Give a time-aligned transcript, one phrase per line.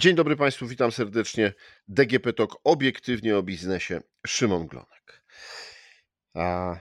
[0.00, 1.52] Dzień dobry Państwu, witam serdecznie.
[1.88, 4.00] DGP Talk obiektywnie o biznesie.
[4.26, 5.24] Szymon Glonek.
[6.34, 6.76] A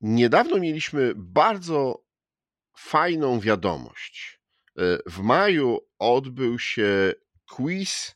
[0.00, 2.04] niedawno mieliśmy bardzo
[2.76, 4.40] fajną wiadomość.
[4.78, 7.12] E, w maju odbył się
[7.50, 8.14] quiz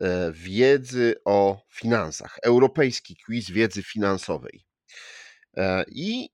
[0.00, 4.66] e, wiedzy o finansach, europejski quiz wiedzy finansowej.
[5.56, 6.30] E, I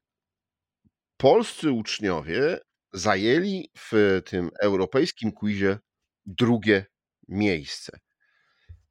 [1.16, 2.58] polscy uczniowie
[2.92, 5.78] zajęli w tym europejskim quizie
[6.26, 6.86] drugie
[7.28, 7.98] miejsce.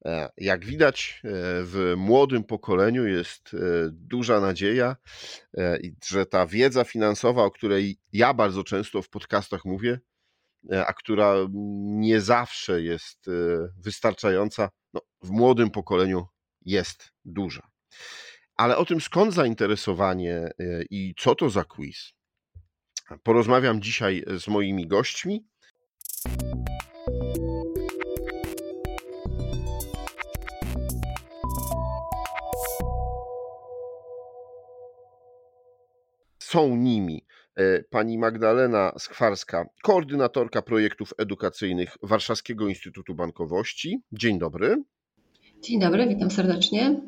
[0.06, 1.30] E, jak widać, e,
[1.64, 3.58] w młodym pokoleniu jest e,
[3.92, 4.96] duża nadzieja,
[6.06, 10.00] że ta wiedza finansowa, o której ja bardzo często w podcastach mówię,
[10.88, 11.36] a która
[11.86, 13.26] nie zawsze jest
[13.78, 16.28] wystarczająca, no, w młodym pokoleniu
[16.62, 17.68] jest duża.
[18.56, 20.50] Ale o tym skąd zainteresowanie
[20.90, 22.14] i co to za quiz,
[23.24, 25.46] porozmawiam dzisiaj z moimi gośćmi.
[36.56, 37.26] Są nimi
[37.56, 44.02] e, pani Magdalena Skwarska, koordynatorka projektów edukacyjnych Warszawskiego Instytutu Bankowości.
[44.12, 44.84] Dzień dobry.
[45.62, 47.02] Dzień dobry, witam serdecznie.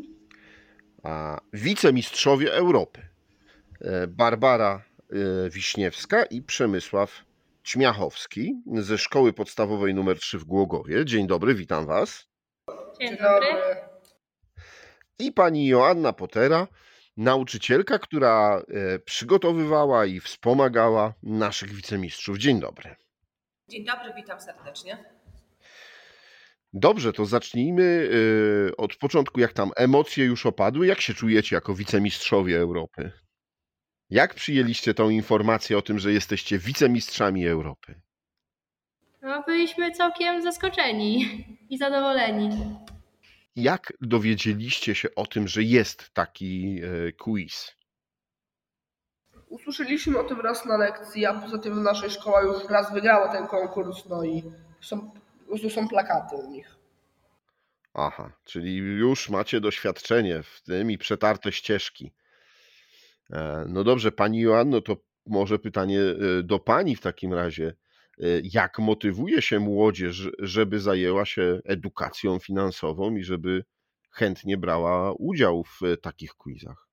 [1.03, 3.01] A wicemistrzowie Europy
[3.81, 7.25] e, Barbara e, Wiśniewska i Przemysław
[7.65, 11.05] Ćmiachowski ze Szkoły Podstawowej nr 3 w Głogowie.
[11.05, 12.27] Dzień dobry, witam Was.
[13.01, 13.47] Dzień dobry.
[15.19, 16.67] I pani Joanna Potera,
[17.17, 22.37] nauczycielka, która e, przygotowywała i wspomagała naszych wicemistrzów.
[22.37, 22.95] Dzień dobry.
[23.69, 25.17] Dzień dobry, witam serdecznie.
[26.73, 28.09] Dobrze, to zacznijmy
[28.69, 29.39] e, od początku.
[29.39, 30.87] Jak tam emocje już opadły?
[30.87, 33.11] Jak się czujecie jako wicemistrzowie Europy?
[34.09, 38.01] Jak przyjęliście tą informację o tym, że jesteście wicemistrzami Europy?
[39.21, 41.25] No, byliśmy całkiem zaskoczeni
[41.69, 42.49] i zadowoleni.
[43.57, 47.75] Jak dowiedzieliście się o tym, że jest taki e, quiz?
[49.49, 53.47] Usłyszeliśmy o tym raz na lekcji, a poza tym nasza szkoła już raz wygrała ten
[53.47, 54.43] konkurs, no i
[54.81, 55.11] są,
[55.69, 56.75] są plakaty u nich.
[57.93, 62.13] Aha, czyli już macie doświadczenie w tym i przetarte ścieżki.
[63.29, 67.73] E, no dobrze, pani Joanno, to może pytanie e, do pani w takim razie.
[68.23, 73.63] Y, jak motywuje się młodzież, żeby zajęła się edukacją finansową i żeby
[74.11, 76.87] chętnie brała udział w takich quizach?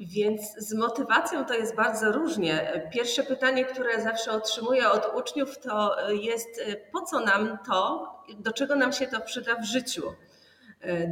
[0.00, 2.82] Więc z motywacją to jest bardzo różnie.
[2.92, 6.60] Pierwsze pytanie, które zawsze otrzymuję od uczniów, to jest:
[6.92, 8.08] po co nam to,
[8.38, 10.02] do czego nam się to przyda w życiu?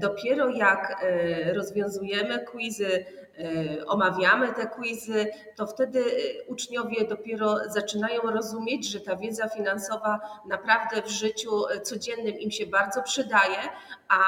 [0.01, 1.07] Dopiero jak
[1.55, 3.05] rozwiązujemy quizy,
[3.39, 10.21] E, omawiamy te quizy, to wtedy e, uczniowie dopiero zaczynają rozumieć, że ta wiedza finansowa
[10.49, 13.59] naprawdę w życiu e, codziennym im się bardzo przydaje,
[14.09, 14.19] a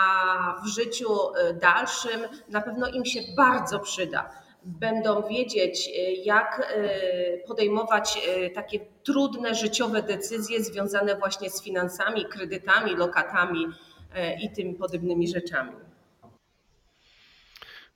[0.65, 1.09] w życiu
[1.61, 4.31] dalszym na pewno im się bardzo przyda.
[4.63, 5.91] Będą wiedzieć,
[6.25, 6.77] jak
[7.47, 13.67] podejmować takie trudne życiowe decyzje związane właśnie z finansami, kredytami, lokatami
[14.43, 15.73] i tym podobnymi rzeczami.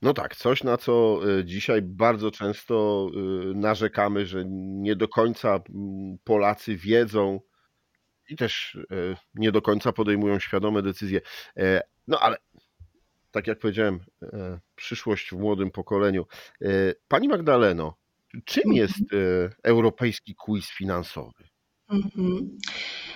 [0.01, 3.07] No tak, coś na co y, dzisiaj bardzo często
[3.51, 5.59] y, narzekamy, że nie do końca
[6.23, 7.39] Polacy wiedzą
[8.29, 8.77] i też
[9.35, 11.21] nie do końca podejmują świadome decyzje.
[11.57, 12.37] E, no ale
[13.31, 16.25] tak jak powiedziałem, e, przyszłość w młodym pokoleniu.
[16.61, 16.67] E,
[17.07, 17.97] pani Magdaleno,
[18.45, 18.77] czym mhm.
[18.77, 18.99] jest
[19.63, 21.52] europejski quiz finansowy?
[21.93, 22.57] Mhm.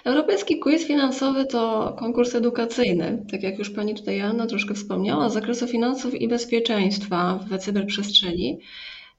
[0.04, 5.34] Europejski quiz finansowy to konkurs edukacyjny, tak jak już Pani tutaj Joanna troszkę wspomniała, z
[5.34, 8.60] zakresu finansów i bezpieczeństwa w cyberprzestrzeni.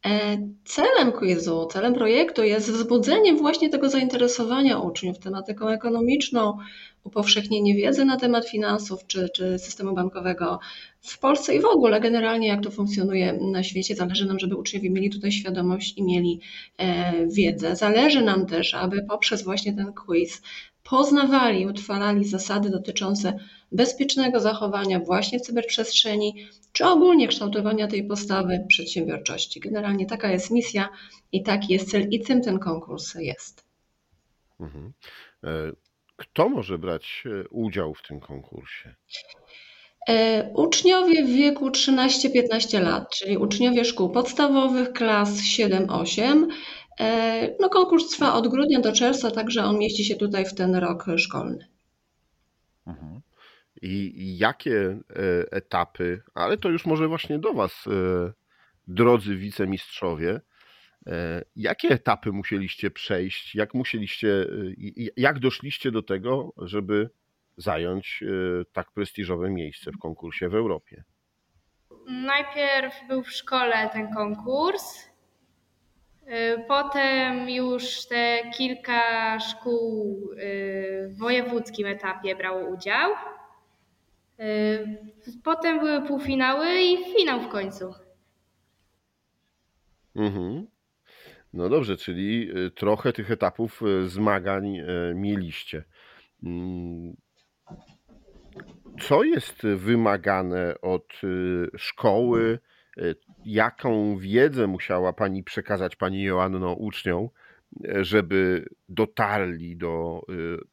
[0.06, 6.58] E, celem quizu, celem projektu jest wzbudzenie właśnie tego zainteresowania uczniów tematyką ekonomiczną,
[7.04, 10.58] upowszechnienie wiedzy na temat finansów czy, czy systemu bankowego
[11.00, 13.96] w Polsce i w ogóle generalnie jak to funkcjonuje na świecie.
[13.96, 16.40] Zależy nam, żeby uczniowie mieli tutaj świadomość i mieli
[16.78, 17.76] e, wiedzę.
[17.76, 20.42] Zależy nam też, aby poprzez właśnie ten quiz
[20.90, 23.38] poznawali, utrwalali zasady dotyczące
[23.72, 29.60] bezpiecznego zachowania właśnie w cyberprzestrzeni, czy ogólnie kształtowania tej postawy przedsiębiorczości.
[29.60, 30.88] Generalnie taka jest misja
[31.32, 33.64] i taki jest cel i tym ten konkurs jest.
[34.60, 34.92] Mhm.
[35.44, 35.48] E,
[36.16, 38.94] kto może brać e, udział w tym konkursie?
[40.08, 46.46] E, uczniowie w wieku 13-15 lat, czyli uczniowie szkół podstawowych, klas 7-8.
[47.60, 51.04] No, konkurs trwa od grudnia do czerwca, także on mieści się tutaj w ten rok
[51.16, 51.68] szkolny.
[52.86, 53.20] Mhm.
[53.82, 57.84] I jakie e, etapy, ale to już może właśnie do Was,
[58.86, 60.40] drodzy wicemistrzowie,
[61.08, 63.54] E, jakie etapy musieliście przejść?
[63.54, 67.10] Jak musieliście, e, jak doszliście do tego, żeby
[67.56, 71.04] zająć e, tak prestiżowe miejsce w konkursie w Europie?
[72.06, 75.08] Najpierw był w szkole ten konkurs.
[76.68, 80.30] Potem już te kilka szkół
[81.08, 83.12] w wojewódzkim etapie brało udział.
[85.44, 87.94] Potem były półfinały i finał w końcu.
[90.16, 90.66] Mhm.
[91.52, 94.82] No dobrze, czyli trochę tych etapów zmagań
[95.14, 95.84] mieliście.
[96.42, 97.16] Mm.
[99.00, 101.06] Co jest wymagane od
[101.76, 102.58] szkoły?
[103.48, 107.28] Jaką wiedzę musiała Pani przekazać, Pani Joanno, uczniom,
[108.00, 110.20] żeby dotarli do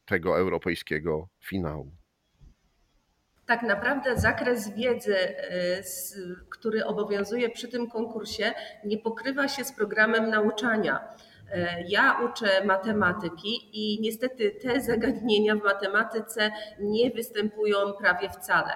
[0.05, 1.91] tego europejskiego finału?
[3.45, 5.83] tak naprawdę zakres wiedzy, y,
[6.49, 8.53] który obowiązuje przy tym konkursie,
[8.85, 11.07] nie pokrywa się z programem nauczania.
[11.51, 18.71] E, ja uczę matematyki i niestety te zagadnienia w matematyce nie występują prawie wcale.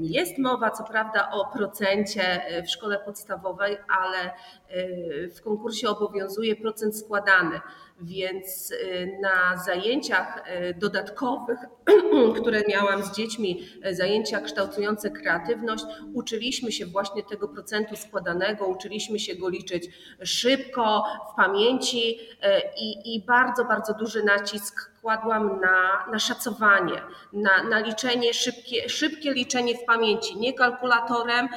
[0.00, 6.56] Jest mowa co prawda o procencie e, w szkole podstawowej, ale e, w konkursie obowiązuje
[6.56, 7.60] procent składany,
[8.02, 8.74] więc
[9.22, 10.44] na zajęciach
[10.76, 11.58] dodatkowych,
[12.40, 15.84] które miałam z dziećmi, zajęcia kształtujące kreatywność,
[16.14, 19.88] uczyliśmy się właśnie tego procentu składanego, uczyliśmy się go liczyć
[20.22, 27.02] szybko, w pamięci e, i, i bardzo, bardzo duży nacisk kładłam na, na szacowanie,
[27.32, 31.48] na, na liczenie, szybkie, szybkie liczenie w pamięci, nie kalkulatorem,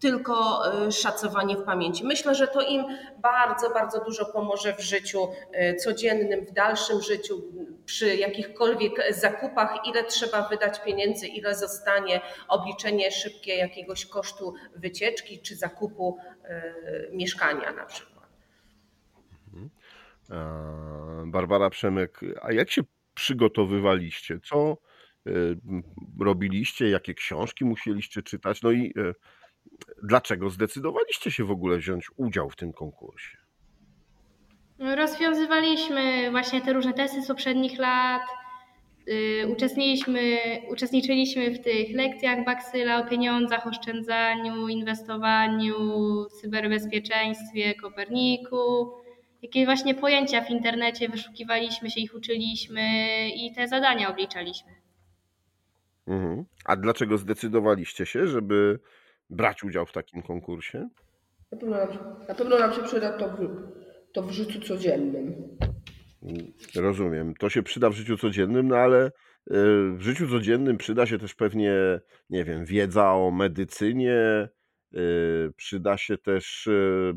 [0.00, 2.04] tylko e, szacowanie w pamięci.
[2.04, 2.84] Myślę, że to im
[3.18, 7.42] bardzo, bardzo dużo pomoże w życiu e, codziennym, w dalszym życiu,
[7.84, 15.56] przy jakichkolwiek zakupach, ile trzeba wydać pieniędzy, ile zostanie, obliczenie szybkie jakiegoś kosztu wycieczki czy
[15.56, 16.18] zakupu
[17.12, 18.09] mieszkania na przykład.
[21.26, 22.82] Barbara Przemek, a jak się
[23.14, 24.40] przygotowywaliście?
[24.44, 24.76] Co
[25.26, 25.32] e,
[26.20, 26.90] robiliście?
[26.90, 28.62] Jakie książki musieliście czytać?
[28.62, 29.14] No i e,
[30.02, 33.36] dlaczego zdecydowaliście się w ogóle wziąć udział w tym konkursie?
[34.78, 38.22] Rozwiązywaliśmy właśnie te różne testy z poprzednich lat.
[39.08, 40.38] Y, uczestniczyliśmy,
[40.70, 45.74] uczestniczyliśmy w tych lekcjach Baksyla o pieniądzach, oszczędzaniu, inwestowaniu,
[46.40, 48.92] cyberbezpieczeństwie, Koperniku
[49.42, 52.82] jakie właśnie pojęcia w internecie wyszukiwaliśmy się, ich uczyliśmy
[53.30, 54.72] i te zadania obliczaliśmy.
[56.06, 56.44] Mhm.
[56.64, 58.78] A dlaczego zdecydowaliście się, żeby
[59.30, 60.88] brać udział w takim konkursie?
[61.52, 61.88] Na pewno nam,
[62.28, 63.38] na pewno nam się przyda to w,
[64.12, 65.34] to w życiu codziennym.
[66.76, 67.34] Rozumiem.
[67.34, 69.10] To się przyda w życiu codziennym, no ale y,
[69.92, 71.74] w życiu codziennym przyda się też pewnie,
[72.30, 74.48] nie wiem, wiedza o medycynie,
[74.94, 77.14] y, przyda się też y,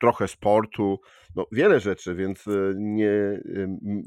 [0.00, 1.00] trochę sportu,
[1.36, 3.40] no wiele rzeczy, więc e, nie, e,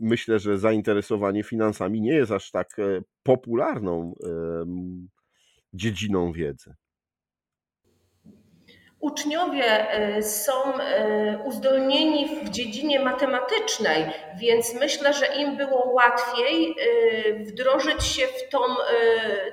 [0.02, 4.14] myślę, że zainteresowanie finansami nie jest aż tak e, popularną
[5.74, 6.76] dziedziną wiedzy.
[9.00, 9.88] Uczniowie
[10.22, 10.52] są
[11.46, 14.04] uzdolnieni w dziedzinie matematycznej,
[14.40, 16.76] więc myślę, że im było łatwiej
[17.46, 18.60] wdrożyć się w tą,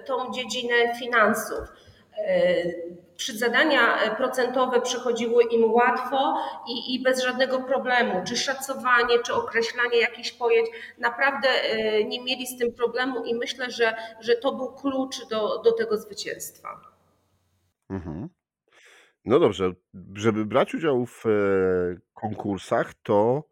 [0.06, 1.68] tą dziedzinę finansów
[3.26, 6.38] zadania e, procentowe przychodziły im łatwo
[6.68, 8.24] i, i, bez żadnego problemu.
[8.26, 10.68] Czy szacowanie, czy określanie jakichś pojęć,
[10.98, 15.62] naprawdę e, nie mieli z tym problemu i myślę, że, że to był klucz do,
[15.62, 16.80] do tego zwycięstwa.
[17.90, 18.28] Mhm.
[19.24, 19.72] No dobrze,
[20.14, 21.30] żeby brać udział w e,
[22.14, 23.42] konkursach, to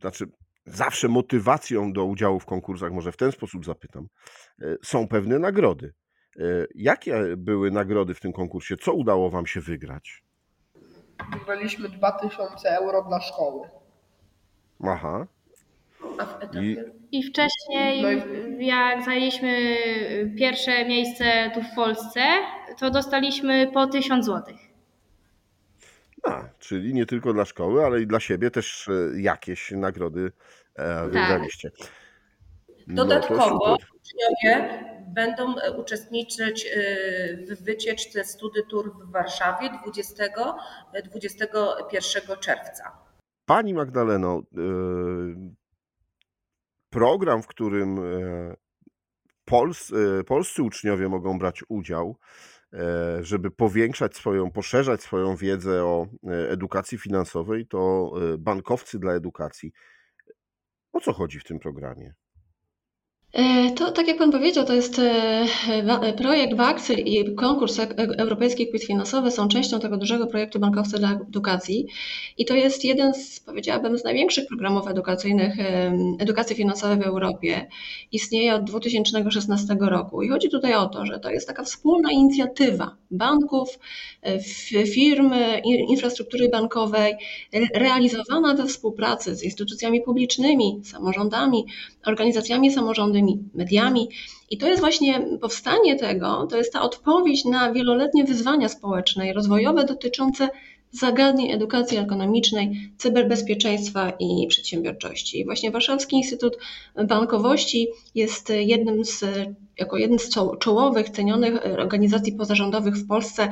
[0.00, 0.24] znaczy
[0.66, 4.06] zawsze motywacją do udziału w konkursach, może w ten sposób zapytam,
[4.82, 5.92] są pewne nagrody.
[6.38, 6.42] E,
[6.74, 8.76] jakie były nagrody w tym konkursie?
[8.76, 10.22] Co udało Wam się wygrać?
[11.32, 13.68] Wygraliśmy 2000 euro dla szkoły.
[14.84, 15.26] Aha.
[16.60, 16.76] I,
[17.12, 18.66] I wcześniej, no i...
[18.66, 19.76] jak zajęliśmy
[20.38, 22.20] pierwsze miejsce tu w Polsce,
[22.78, 24.54] to dostaliśmy po 1000 zł.
[26.22, 30.32] A, czyli nie tylko dla szkoły, ale i dla siebie też e, jakieś nagrody
[30.74, 31.04] e, tak.
[31.04, 31.70] wygraliście.
[31.70, 31.88] Tak.
[32.86, 36.70] Dodatkowo uczniowie będą e, uczestniczyć e,
[37.36, 42.98] w wycieczce Study Tour w Warszawie 20-21 e, czerwca.
[43.46, 44.42] Pani Magdaleno,
[46.90, 48.00] program, w którym
[50.26, 52.16] polscy uczniowie mogą brać udział,
[53.20, 56.06] żeby powiększać swoją, poszerzać swoją wiedzę o
[56.48, 59.72] edukacji finansowej, to bankowcy dla edukacji.
[60.92, 62.14] O co chodzi w tym programie?
[63.36, 67.88] E, to, tak jak Pan powiedział, to jest e, projekt Wakcyl i konkurs e,
[68.18, 71.86] Europejski Quiz Finansowy są częścią tego dużego projektu Bankowcy dla Edukacji
[72.38, 75.54] i to jest jeden z, powiedziałabym, z największych programów edukacyjnych
[76.18, 77.68] edukacji finansowej w Europie.
[78.12, 82.96] Istnieje od 2016 roku i chodzi tutaj o to, że to jest taka wspólna inicjatywa
[83.10, 83.78] banków,
[84.94, 85.30] firm,
[85.88, 87.14] infrastruktury bankowej,
[87.74, 91.64] realizowana we współpracy z instytucjami publicznymi, samorządami,
[92.06, 94.08] organizacjami samorządowymi, mediami.
[94.50, 99.32] I to jest właśnie powstanie tego, to jest ta odpowiedź na wieloletnie wyzwania społeczne i
[99.32, 100.48] rozwojowe dotyczące
[100.90, 105.40] zagadnień edukacji ekonomicznej, cyberbezpieczeństwa i przedsiębiorczości.
[105.40, 106.58] I właśnie Warszawski Instytut
[107.08, 109.24] Bankowości jest jednym z,
[109.78, 113.48] jako jeden z czołowych, cenionych organizacji pozarządowych w Polsce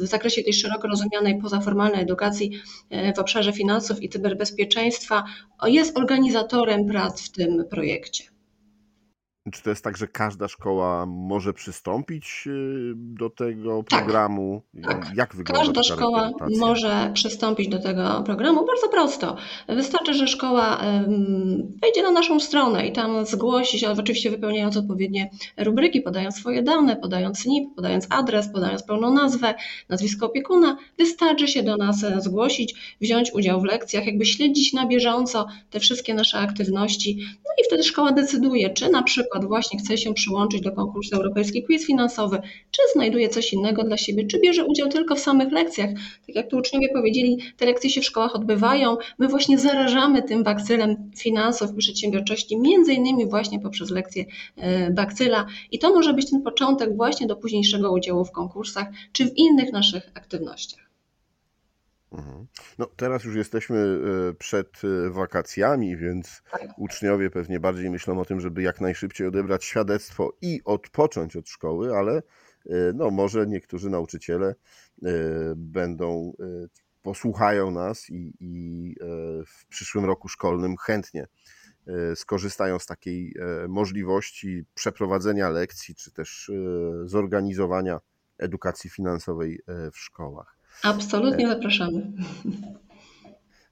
[0.00, 2.50] w zakresie tej szeroko rozumianej pozaformalnej edukacji
[2.90, 5.24] e, w obszarze finansów i cyberbezpieczeństwa.
[5.66, 8.35] Jest organizatorem prac w tym projekcie.
[9.52, 14.62] Czy to jest tak, że każda szkoła może przystąpić y, do tego tak, programu?
[14.82, 15.10] Tak.
[15.14, 19.36] Jak wygląda Każda szkoła może przystąpić do tego programu bardzo prosto.
[19.68, 20.80] Wystarczy, że szkoła
[21.82, 26.96] wejdzie na naszą stronę i tam zgłosi się, oczywiście wypełniając odpowiednie rubryki, podając swoje dane,
[26.96, 29.54] podając NIP, podając adres, podając pełną nazwę,
[29.88, 30.76] nazwisko opiekuna.
[30.98, 35.80] Wystarczy się do nas e, zgłosić, wziąć udział w lekcjach, jakby śledzić na bieżąco te
[35.80, 37.18] wszystkie nasze aktywności.
[37.44, 41.16] No i wtedy szkoła decyduje, czy na przykład przykład właśnie chce się przyłączyć do konkursu
[41.16, 42.40] Europejski Quiz Finansowy,
[42.70, 45.90] czy znajduje coś innego dla siebie, czy bierze udział tylko w samych lekcjach.
[46.26, 48.96] Tak jak tu uczniowie powiedzieli, te lekcje się w szkołach odbywają.
[49.18, 54.24] My właśnie zarażamy tym bakcylem finansów i przedsiębiorczości, między innymi właśnie poprzez lekcje
[54.56, 59.26] e, bakcyla i to może być ten początek właśnie do późniejszego udziału w konkursach, czy
[59.26, 60.85] w innych naszych aktywnościach.
[62.16, 62.46] Mhm.
[62.78, 63.78] No, teraz już jesteśmy
[64.30, 66.78] e, przed e, wakacjami, więc tak.
[66.78, 71.96] uczniowie pewnie bardziej myślą o tym, żeby jak najszybciej odebrać świadectwo i odpocząć od szkoły,
[71.96, 72.22] ale e,
[72.94, 74.54] no, może niektórzy nauczyciele
[75.56, 76.32] będą,
[77.02, 78.94] posłuchają nas i, i
[79.46, 81.26] w przyszłym roku szkolnym chętnie
[82.14, 83.34] skorzystają z takiej
[83.68, 86.50] możliwości przeprowadzenia lekcji, czy też
[87.04, 88.00] zorganizowania
[88.38, 89.60] edukacji finansowej
[89.92, 90.55] w szkołach.
[90.82, 92.02] Absolutnie zapraszamy.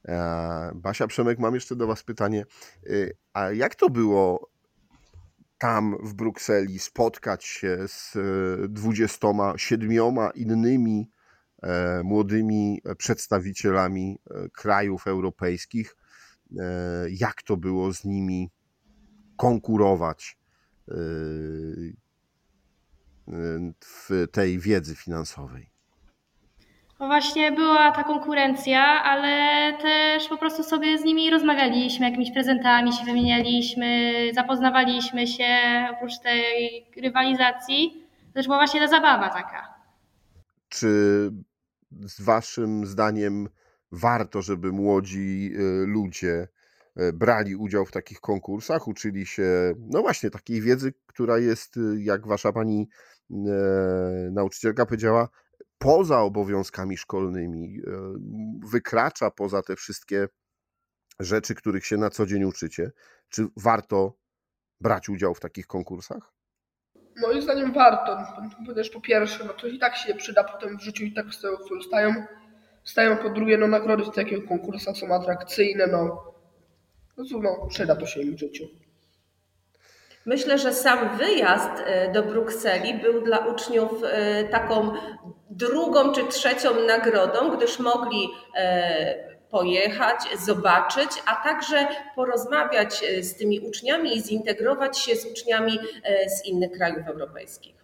[0.09, 2.45] E, Basia, Przemek, mam jeszcze do Was pytanie.
[2.87, 2.91] E,
[3.33, 4.51] a jak to było
[5.59, 8.17] tam w Brukseli spotkać się z
[8.73, 11.11] 27 innymi
[11.63, 14.19] e, młodymi przedstawicielami
[14.53, 15.97] krajów europejskich?
[17.11, 18.51] Jak to było z nimi
[19.37, 20.39] konkurować
[23.81, 25.74] w tej wiedzy finansowej?
[26.99, 33.05] Właśnie była ta konkurencja, ale też po prostu sobie z nimi rozmawialiśmy, jakimiś prezentami się
[33.05, 35.47] wymienialiśmy, zapoznawaliśmy się
[35.93, 38.07] oprócz tej rywalizacji.
[38.29, 39.75] To też była właśnie ta zabawa taka.
[40.69, 40.89] Czy
[41.91, 43.49] z waszym zdaniem
[43.93, 46.49] warto, żeby młodzi y, ludzie
[47.01, 52.03] y, brali udział w takich konkursach, uczyli się, no właśnie, takiej wiedzy, która jest, y,
[52.03, 52.89] jak wasza pani
[54.31, 55.29] nauczycielka powiedziała,
[55.79, 57.91] poza obowiązkami szkolnymi, e,
[58.71, 60.29] wykracza poza te wszystkie
[61.21, 62.91] rzeczy, których się na co dzień uczycie?
[63.29, 64.17] Czy warto
[64.81, 66.33] brać udział w takich konkursach?
[67.17, 68.19] Moim zdaniem warto,
[68.67, 71.41] ponieważ po pierwsze, no to i tak się przyda potem w życiu i tak z
[71.41, 72.15] tego korzystają.
[72.85, 76.35] Stają po drugie, no nagrody w takich konkursach są atrakcyjne, no,
[77.17, 78.65] no, no przyda to się im w życiu.
[80.27, 84.93] Myślę, że sam wyjazd e, do Brukseli był dla uczniów e, taką
[85.51, 94.17] drugą czy trzecią nagrodą, gdyż mogli e, pojechać, zobaczyć, a także porozmawiać z tymi uczniami
[94.17, 95.79] i zintegrować się z uczniami
[96.29, 97.75] z innych krajów europejskich.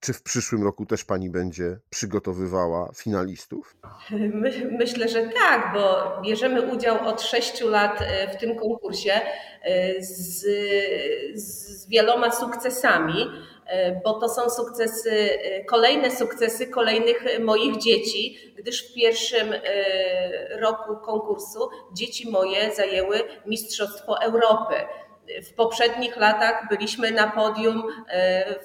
[0.00, 3.76] Czy w przyszłym roku też Pani będzie przygotowywała finalistów?
[4.10, 7.98] My, myślę, że tak, bo bierzemy udział od sześciu lat
[8.34, 9.20] w tym konkursie
[9.98, 10.44] z,
[11.34, 13.30] z wieloma sukcesami,
[14.04, 19.54] bo to są sukcesy, kolejne sukcesy kolejnych moich dzieci, gdyż w pierwszym
[20.60, 24.74] roku konkursu dzieci moje zajęły Mistrzostwo Europy.
[25.42, 27.82] W poprzednich latach byliśmy na podium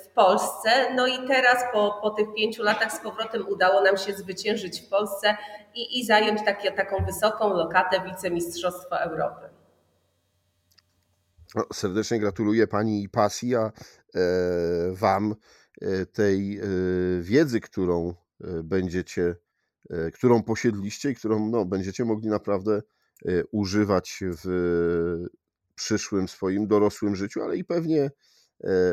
[0.03, 4.13] w Polsce, no i teraz po, po tych pięciu latach z powrotem udało nam się
[4.13, 5.37] zwyciężyć w Polsce
[5.75, 9.49] i, i zająć takie, taką wysoką lokatę wicemistrzostwa Europy.
[11.55, 13.71] No, serdecznie gratuluję Pani i pasji, a
[14.15, 14.21] e,
[14.91, 15.35] Wam
[15.81, 16.63] e, tej e,
[17.21, 18.13] wiedzy, którą
[18.63, 19.35] będziecie,
[20.13, 22.81] którą posiedliście i którą no, będziecie mogli naprawdę
[23.51, 24.45] używać w
[25.75, 28.11] przyszłym swoim dorosłym życiu, ale i pewnie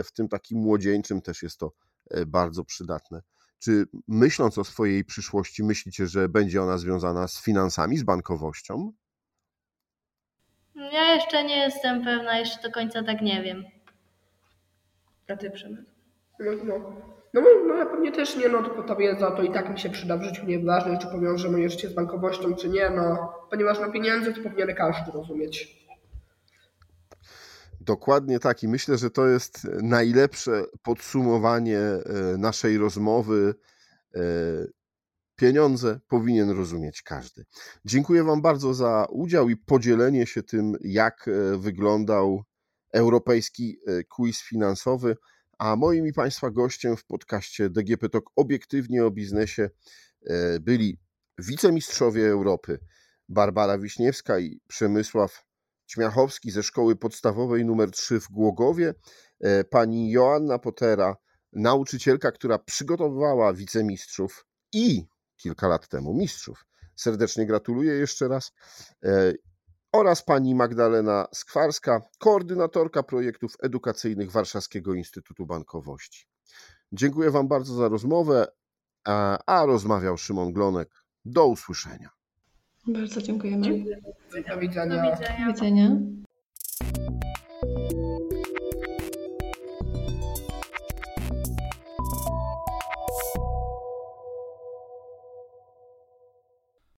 [0.04, 1.72] w tym takim młodzieńczym też jest to
[2.26, 3.22] bardzo przydatne.
[3.58, 8.92] Czy myśląc o swojej przyszłości, myślicie, że będzie ona związana z finansami, z bankowością?
[10.92, 13.64] Ja jeszcze nie jestem pewna, jeszcze do końca tak nie wiem.
[15.28, 15.84] A ty, Przemek?
[16.40, 16.78] No, no.
[17.34, 19.90] No, no ja pewnie też nie, no tylko ta wiedza to i tak mi się
[19.90, 23.92] przyda w życiu, nieważne czy powiąże moje życie z bankowością, czy nie, no ponieważ no
[23.92, 25.86] pieniędzy to powinien każdy rozumieć.
[27.80, 32.02] Dokładnie tak i myślę, że to jest najlepsze podsumowanie e,
[32.38, 33.54] naszej rozmowy.
[35.32, 37.44] E, Pieniądze powinien rozumieć każdy.
[37.84, 42.42] Dziękuję Wam bardzo za udział i podzielenie się tym, jak e, wyglądał
[42.92, 45.16] europejski quiz finansowy.
[45.58, 49.70] A moim i Państwa gościem w podcaście DGP Talk obiektywnie o biznesie
[50.60, 50.98] byli
[51.38, 52.78] wicemistrzowie Europy
[53.28, 55.44] Barbara Wiśniewska i Przemysław
[55.92, 58.94] Ćmiachowski ze szkoły podstawowej nr 3 w Głogowie,
[59.40, 61.16] e, pani Joanna Potera,
[61.52, 65.06] nauczycielka, która przygotowywała wicemistrzów i
[65.42, 66.66] kilka lat temu mistrzów.
[66.96, 68.52] Serdecznie gratuluję jeszcze raz.
[69.04, 69.32] E,
[69.92, 76.26] oraz pani Magdalena Skwarska, koordynatorka projektów edukacyjnych Warszawskiego Instytutu Bankowości.
[76.92, 78.46] Dziękuję Wam bardzo za rozmowę,
[79.46, 80.88] a, rozmawiał Szymon Glonek.
[81.24, 82.10] Do usłyszenia.
[82.86, 83.62] Bardzo dziękujemy.
[83.62, 84.54] Do widzenia.
[84.54, 85.16] Do widzenia.
[85.46, 85.96] Do widzenia.